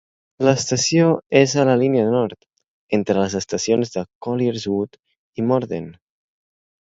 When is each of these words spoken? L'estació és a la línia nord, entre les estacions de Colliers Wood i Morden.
L'estació 0.45 1.09
és 1.41 1.51
a 1.63 1.65
la 1.69 1.75
línia 1.81 2.05
nord, 2.13 2.47
entre 2.97 3.17
les 3.23 3.35
estacions 3.41 3.93
de 3.97 4.05
Colliers 4.27 4.67
Wood 4.71 4.97
i 5.43 5.45
Morden. 5.51 5.89